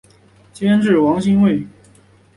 [0.51, 1.63] 监制王心慰。